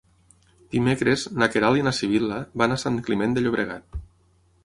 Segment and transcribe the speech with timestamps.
[0.75, 4.01] Dimecres na Queralt i na Sibil·la van a Sant Climent de Llobregat.